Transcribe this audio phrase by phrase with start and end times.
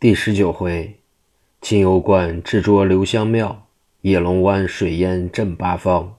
[0.00, 1.00] 第十九回，
[1.60, 3.66] 清幽观制捉刘香庙，
[4.02, 6.14] 野龙湾水淹震八方。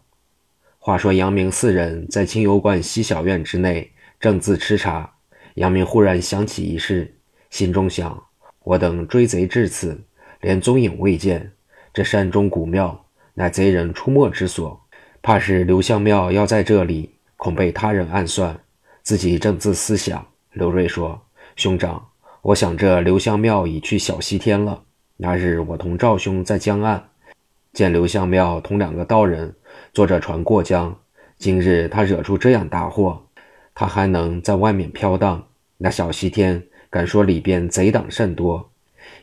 [0.80, 3.90] 话说杨明四人在清幽观西小院之内，
[4.20, 5.10] 正自吃茶。
[5.54, 7.16] 杨明忽然想起一事，
[7.52, 8.22] 心中想：
[8.66, 9.98] 我等追贼至此，
[10.42, 11.50] 连踪影未见。
[11.94, 14.78] 这山中古庙，乃贼人出没之所，
[15.22, 18.60] 怕是刘香庙要在这里，恐被他人暗算。
[19.04, 21.18] 自己正自思想，刘瑞说
[21.56, 22.06] ：“兄长。”
[22.42, 24.84] 我想这刘香庙已去小西天了。
[25.18, 27.10] 那日我同赵兄在江岸，
[27.74, 29.54] 见刘香庙同两个道人
[29.94, 30.98] 坐着船过江。
[31.38, 33.22] 今日他惹出这样大祸，
[33.76, 35.46] 他还能在外面飘荡。
[35.78, 38.72] 那小西天敢说里边贼党甚多，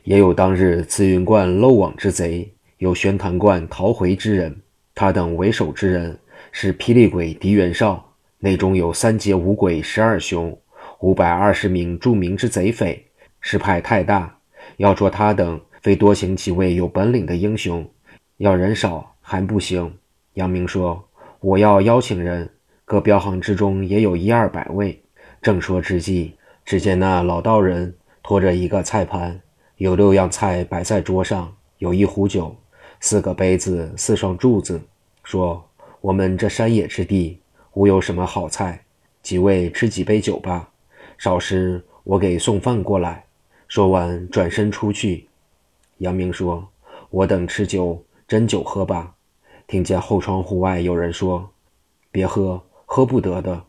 [0.04, 4.54] 也有当日慈云观漏网之贼，有玄坛观逃回之人。
[4.94, 6.18] 他等为首之人
[6.52, 10.58] 是霹雳鬼狄元绍，内中有三杰五鬼十二雄，
[11.00, 13.05] 五百二十名著名之贼匪。
[13.48, 14.36] 事派太大，
[14.78, 17.88] 要捉他等，非多请几位有本领的英雄，
[18.38, 19.96] 要人少还不行。
[20.34, 22.50] 杨明说：“我要邀请人，
[22.84, 25.00] 各镖行之中也有一二百位。”
[25.40, 29.40] 正说之际，只见那老道人拖着一个菜盘，
[29.76, 32.52] 有六样菜摆在桌上，有一壶酒，
[32.98, 34.80] 四个杯子，四双柱子，
[35.22, 35.64] 说
[36.02, 37.38] ：“我们这山野之地，
[37.74, 38.82] 无有什么好菜，
[39.22, 40.68] 几位吃几杯酒吧。
[41.16, 43.22] 少时我给送饭过来。”
[43.68, 45.26] 说完，转身出去。
[45.98, 46.66] 杨明说
[47.10, 49.14] ：“我等吃酒，斟酒喝吧。”
[49.66, 51.50] 听见后窗户外有人说
[52.12, 53.64] ：“别喝，喝不得的。”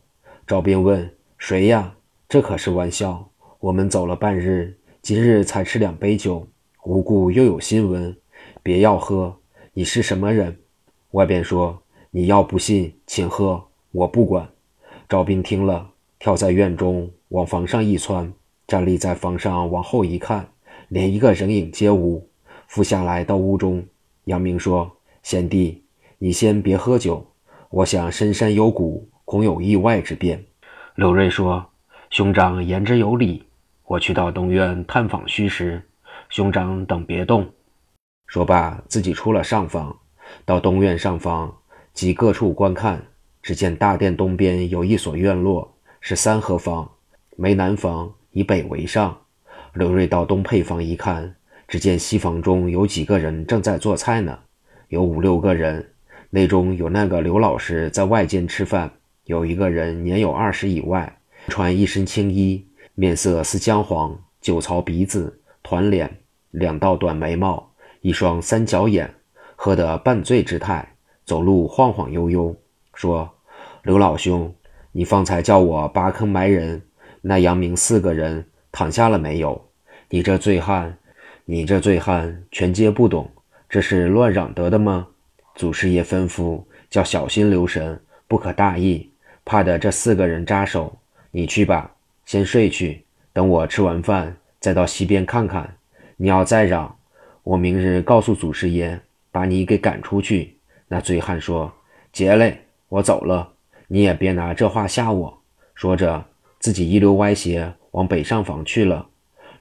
[0.45, 1.95] 赵斌问：“谁呀？
[2.29, 3.27] 这可是玩笑。
[3.59, 6.47] 我们走了半日，今日才吃两杯酒，
[6.83, 8.15] 无故又有新闻。
[8.61, 9.35] 别要喝。
[9.73, 10.59] 你是什么人？”
[11.11, 11.81] 外边说
[12.11, 14.47] ：“你要不信，请喝，我不管。”
[15.09, 18.31] 赵斌听了，跳在院中，往房上一窜。
[18.67, 20.49] 站立在房上，往后一看，
[20.89, 22.29] 连一个人影皆无。
[22.67, 23.85] 伏下来到屋中，
[24.25, 24.91] 杨明说
[25.23, 25.85] ：“贤弟，
[26.17, 27.25] 你先别喝酒，
[27.69, 30.43] 我想深山幽谷，恐有意外之变。”
[30.95, 31.65] 刘瑞说
[32.11, 33.41] ：“兄长言之有理，
[33.85, 35.81] 我去到东院探访虚实，
[36.27, 37.49] 兄长等别动。”
[38.27, 39.97] 说罢，自己出了上房，
[40.43, 41.55] 到东院上房，
[41.93, 43.01] 及各处观看。
[43.41, 46.91] 只见大殿东边有一所院落，是三合房，
[47.37, 48.11] 没南房。
[48.37, 49.17] 以北为上，
[49.73, 51.35] 刘瑞到东配房一看，
[51.67, 54.37] 只见西房中有几个人正在做菜呢，
[54.89, 55.83] 有五六个人，
[56.29, 58.91] 内中有那个刘老师在外间吃饭，
[59.23, 66.19] 有一个人年有二十以外，穿一身青衣，面色似姜黄，酒槽鼻子，团脸，
[66.51, 67.71] 两道短眉毛，
[68.01, 69.11] 一双三角眼，
[69.55, 70.87] 喝得半醉之态，
[71.25, 72.55] 走路晃晃悠悠，
[72.93, 73.27] 说
[73.81, 74.53] ：“刘老兄，
[74.91, 76.83] 你方才叫我拔坑埋人。”
[77.21, 79.69] 那杨明四个人躺下了没有？
[80.09, 80.97] 你这醉汉，
[81.43, 83.29] 你这醉汉全皆不懂，
[83.67, 85.07] 这是乱嚷得的吗？
[85.55, 89.09] 祖师爷吩咐叫小心留神，不可大意，
[89.43, 90.97] 怕的这四个人扎手。
[91.31, 91.91] 你去吧，
[92.25, 93.03] 先睡去，
[93.33, 95.75] 等我吃完饭再到西边看看。
[96.15, 96.95] 你要再嚷，
[97.43, 98.99] 我明日告诉祖师爷，
[99.31, 100.57] 把你给赶出去。
[100.87, 101.73] 那醉汉说
[102.13, 103.51] ：“结嘞，我走了，
[103.87, 105.41] 你也别拿这话吓我。”
[105.75, 106.23] 说着。
[106.67, 109.07] 自己一溜歪斜往北上房去了。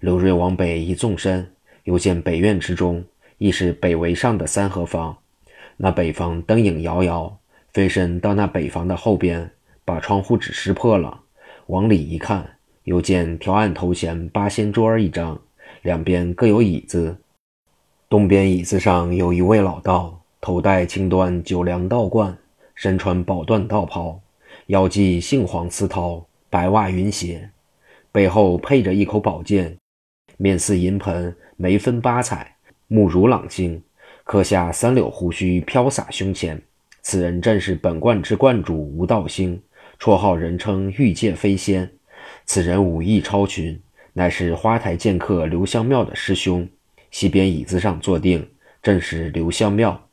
[0.00, 1.52] 刘瑞往北一纵身，
[1.84, 3.04] 又见北院之中
[3.38, 5.16] 亦是北围上的三合房。
[5.76, 7.38] 那北房灯影摇摇，
[7.72, 9.48] 飞身到那北房的后边，
[9.84, 11.20] 把窗户纸撕破了。
[11.66, 12.44] 往里一看，
[12.82, 15.40] 又见条案头前八仙桌一张，
[15.82, 17.16] 两边各有椅子。
[18.08, 22.36] 东边椅子上有一位老道，头戴青缎九梁道冠，
[22.74, 24.20] 身穿宝缎道袍，
[24.66, 26.24] 腰系杏黄丝绦。
[26.56, 27.50] 白袜云鞋，
[28.10, 29.76] 背后配着一口宝剑，
[30.38, 32.56] 面似银盆，眉分八彩，
[32.88, 33.82] 目如朗星，
[34.24, 36.58] 刻下三绺胡须飘洒胸前。
[37.02, 39.60] 此人正是本观之观主吴道星，
[40.00, 41.90] 绰号人称玉界飞仙。
[42.46, 43.78] 此人武艺超群，
[44.14, 46.66] 乃是花台剑客刘香庙的师兄。
[47.10, 48.48] 西边椅子上坐定，
[48.82, 50.08] 正是刘香庙。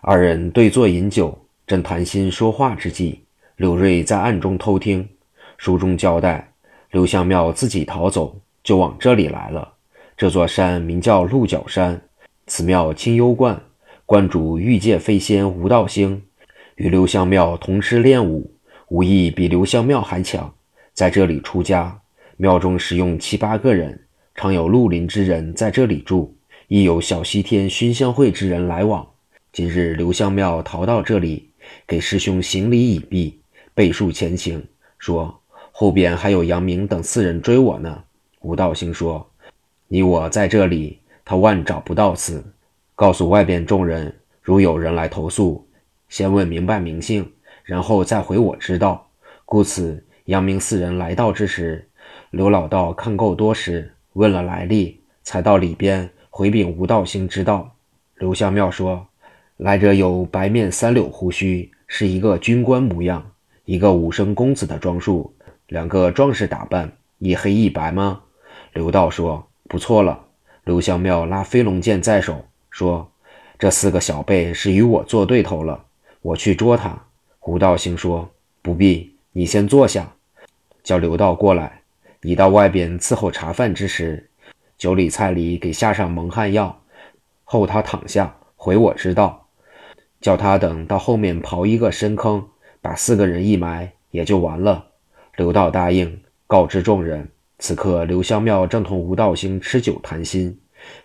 [0.00, 3.20] 二人对坐饮酒，正谈心说话之际，
[3.56, 5.06] 柳瑞在暗中偷听。
[5.62, 6.54] 书中交代，
[6.90, 9.74] 刘香庙自己逃走，就往这里来了。
[10.16, 12.02] 这座山名叫鹿角山，
[12.48, 13.62] 此庙清幽观，
[14.04, 16.20] 观主玉界飞仙吴道兴，
[16.74, 18.52] 与刘香庙同师练武，
[18.88, 20.52] 武艺比刘香庙还强。
[20.94, 21.96] 在这里出家，
[22.36, 26.34] 庙中使用七八个人，常有绿林之人在这里住，
[26.66, 29.08] 亦有小西天熏香会之人来往。
[29.52, 31.50] 今日刘香庙逃到这里，
[31.86, 33.38] 给师兄行礼已毕，
[33.74, 34.66] 背述前情，
[34.98, 35.38] 说。
[35.72, 38.04] 后边还有杨明等四人追我呢。
[38.42, 39.28] 吴道兴说
[39.88, 42.44] ：“你我在这里，他万找不到此。
[42.94, 45.66] 告诉外边众人，如有人来投诉，
[46.08, 47.28] 先问明白名姓，
[47.64, 49.08] 然后再回我知道。
[49.44, 51.88] 故此，杨明四人来到之时，
[52.30, 57.74] 刘老道看够多时，问了来历，才到里边回禀吴道兴知道。
[58.16, 59.06] 刘香庙说
[59.56, 63.20] ：“来者有白面三绺胡须，是一个军官模样；
[63.64, 65.34] 一个武生公子的装束，
[65.72, 68.20] 两个壮士打扮，一黑一白吗？”
[68.74, 70.26] 刘道说：“不错了。”
[70.64, 73.10] 刘香庙拉飞龙剑在手，说
[73.58, 75.86] ：“这四个小辈是与我做对头了，
[76.20, 77.06] 我去捉他。”
[77.40, 78.28] 胡道兴说
[78.60, 80.12] ：“不必。”你先坐下，
[80.82, 81.80] 叫刘道过来。
[82.20, 84.28] 你到外边伺候茶饭之时，
[84.76, 86.82] 酒里菜里给下上蒙汗药，
[87.44, 89.48] 后他躺下回我知道。
[90.20, 92.46] 叫他等到后面刨一个深坑，
[92.82, 94.91] 把四个人一埋，也就完了。
[95.34, 97.26] 刘道答应，告知众人。
[97.58, 100.58] 此刻刘香庙正同吴道兴吃酒谈心，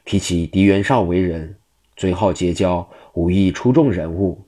[0.04, 1.56] 提起狄元绍为人，
[1.96, 4.46] 最好结交武艺出众人物。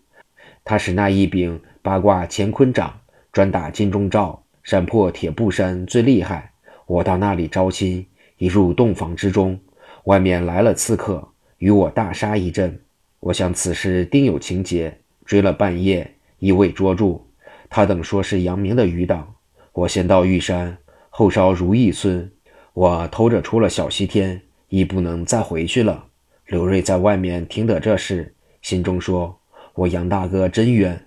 [0.66, 3.00] 他使那一柄八卦乾坤掌。
[3.32, 6.52] 专打金钟罩，闪破铁布衫最厉害。
[6.88, 8.06] 我到那里招亲，
[8.38, 9.58] 一入洞房之中，
[10.06, 11.26] 外面来了刺客，
[11.60, 12.82] 与我大杀一阵。
[13.20, 17.28] 我想此事定有情节，追了半夜，一未捉住。
[17.70, 19.36] 他等说是杨明的余党。
[19.74, 20.78] 我先到玉山，
[21.10, 22.32] 后烧如意村。
[22.74, 26.06] 我偷着出了小西天，亦不能再回去了。
[26.48, 29.40] 刘瑞在外面听得这事，心中说
[29.76, 31.06] ：“我杨大哥真冤。”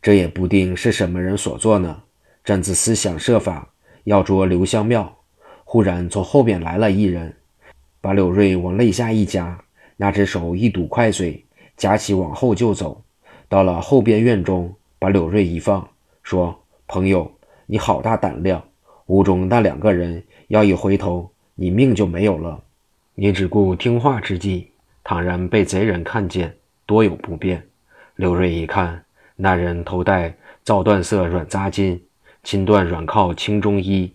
[0.00, 2.02] 这也不定是什么人所做呢？
[2.42, 3.68] 正自思想设法
[4.04, 5.18] 要捉刘香庙，
[5.64, 7.36] 忽然从后边来了一人，
[8.00, 9.62] 把柳瑞往肋下一夹，
[9.96, 11.44] 那只手一堵快嘴，
[11.76, 13.02] 夹起往后就走。
[13.48, 15.86] 到了后边院中，把柳瑞一放，
[16.22, 16.58] 说
[16.88, 17.30] ：“朋友，
[17.72, 18.60] 你好大胆量！
[19.06, 22.60] 屋中那两个人要一回头，你命就没有了。
[23.14, 24.72] 你只顾听话之计，
[25.04, 26.52] 倘然被贼人看见，
[26.84, 27.64] 多有不便。”
[28.16, 29.04] 刘瑞一看。
[29.36, 30.34] 那人头戴
[30.64, 31.96] 皂缎色软扎巾，
[32.42, 34.12] 青缎软靠青中衣，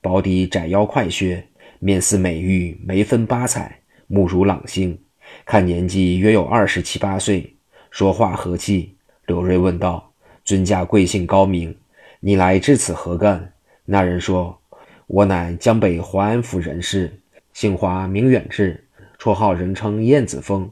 [0.00, 1.46] 薄底窄腰快靴，
[1.80, 4.98] 面似美玉，眉分八彩，目如朗星，
[5.44, 7.54] 看年纪约有二十七八岁，
[7.90, 8.94] 说话和气。
[9.26, 10.10] 刘瑞问道
[10.42, 11.76] ：“尊驾贵姓高明？
[12.26, 13.52] 你来至此何干？”
[13.84, 14.58] 那人说
[15.06, 17.20] ：“我乃江北淮安府人士，
[17.52, 18.82] 姓华名远志，
[19.18, 20.70] 绰号人称燕子峰，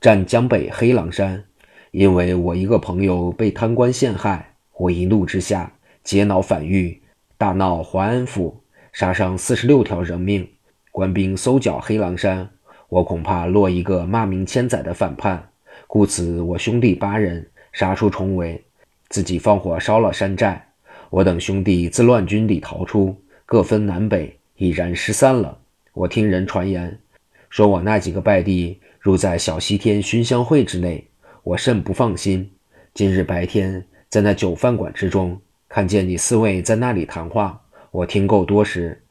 [0.00, 1.44] 占江北黑狼山。”
[1.92, 5.72] 因为我一个朋友被贪官陷害，我一怒之下
[6.02, 7.00] 劫恼反狱，
[7.38, 8.60] 大闹淮安府，
[8.92, 10.48] 杀伤四十六条人命。
[10.90, 12.50] 官兵搜剿黑狼山，
[12.88, 15.50] 我恐怕落一个骂名千载的反叛，
[15.86, 18.64] 故此我兄弟八人杀出重围，
[19.08, 20.69] 自己放火烧了山寨。
[21.10, 25.58] 我等兄弟自乱军里逃出，各分南北，已然失散了。
[25.92, 27.00] 我听人传言，
[27.48, 31.04] 说我那几个败弟入在小西天熏香会之内。
[31.42, 32.48] 我甚不放心。
[32.94, 37.60] 今日白天在那酒饭馆之中，看见你四位在那里谈话，
[37.90, 39.02] 我听够多时，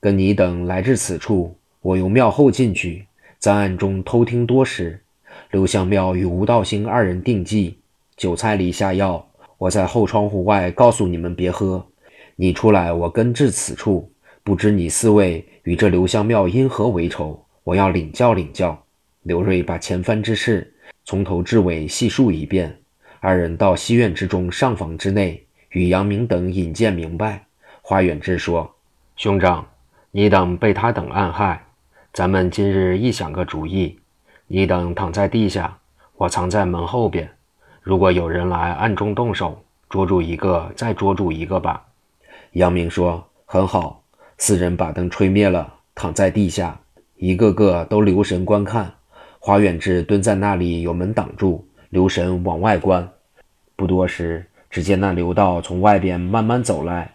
[0.00, 3.06] 跟你等来至此处，我由庙后进去，
[3.38, 5.00] 在暗中偷听多时。
[5.50, 7.78] 刘香庙与吴道兴二人定计，
[8.16, 9.27] 酒菜里下药，
[9.58, 11.84] 我在后窗户外告诉你们别喝。
[12.36, 14.10] 你出来，我跟至此处，
[14.44, 17.44] 不知你四位与这刘香庙因何为仇？
[17.64, 18.80] 我要领教领教。
[19.22, 20.72] 刘瑞把前番之事。
[21.04, 22.78] 从头至尾细述一遍，
[23.20, 27.46] 二人到西院之中上房之内，与杨明等引荐明白。
[27.80, 28.74] 花远志说
[29.16, 29.66] ：“兄长，
[30.10, 31.64] 你等被他等暗害，
[32.12, 33.98] 咱们今日一想个主意，
[34.46, 35.78] 你等躺在地下，
[36.16, 37.28] 我藏在门后边。
[37.88, 41.86] 如果有人来暗中动手，捉住一个，再捉住一个吧。”
[42.52, 44.02] 杨明说：“很好。”
[44.36, 46.78] 四人把灯吹灭了，躺在地下，
[47.16, 48.92] 一个个都留神观看。
[49.38, 53.08] 华远志蹲在那里，有门挡住，留神往外观。
[53.74, 57.14] 不多时，只见那刘道从外边慢慢走来，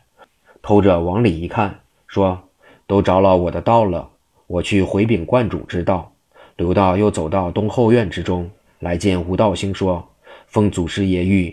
[0.64, 2.42] 偷着往里一看，说
[2.88, 4.10] ：“都着了我的道了，
[4.48, 6.14] 我去回禀观主之道。”
[6.58, 8.50] 刘道又走到东后院之中，
[8.80, 10.10] 来见吴道兴，说
[10.54, 11.52] ：“奉祖师爷谕，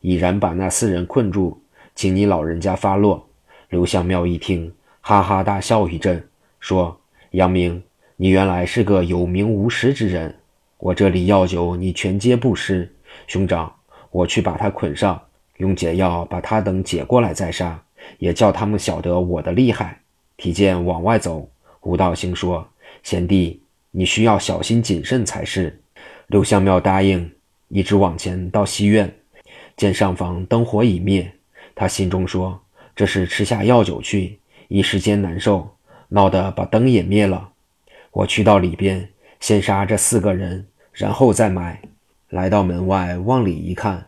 [0.00, 1.62] 已然把那四人困住，
[1.94, 3.28] 请你老人家发落。”
[3.70, 7.80] 刘向庙一听，哈哈大笑一阵，说：“杨明。”
[8.18, 10.40] 你原来是个有名无实之人，
[10.78, 12.92] 我这里药酒你全皆不施。
[13.28, 13.72] 兄长，
[14.10, 15.22] 我去把他捆上，
[15.58, 17.80] 用解药把他等解过来再杀，
[18.18, 20.00] 也叫他们晓得我的厉害。
[20.36, 21.48] 提剑往外走，
[21.82, 22.68] 吴道兴说
[23.04, 25.80] ：“贤弟，你需要小心谨慎才是。”
[26.26, 27.30] 刘香庙答应，
[27.74, 29.10] 一直往前到西院，
[29.78, 31.32] 见上房灯火已灭，
[31.74, 32.60] 他心中说
[32.94, 34.38] ：“这是吃下药酒去，
[34.68, 35.74] 一时间难受，
[36.10, 37.52] 闹得把灯也灭了。”
[38.12, 39.08] 我去到里边，
[39.40, 41.80] 先杀这四个人，然后再埋。
[42.28, 44.06] 来到门外，往里一看，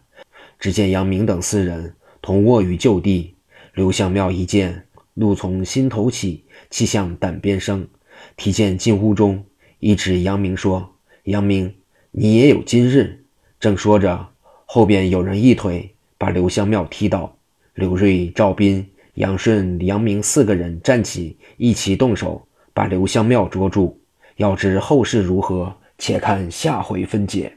[0.61, 3.35] 只见杨明等四人同卧于旧地。
[3.73, 7.89] 刘香庙一见，怒从心头起，气向胆边生，
[8.37, 9.43] 提剑进屋中，
[9.79, 11.75] 一指杨明说：“杨明，
[12.11, 13.21] 你也有今日。”
[13.65, 14.29] 正说着，
[14.67, 17.35] 后边有人一腿把刘香庙踢倒。
[17.73, 23.99] 刘瑞、赵斌、杨顺、杨明四个人站起，一起动手，把刘香庙捉住。
[24.37, 27.57] 要知后事如何，且看下回分解。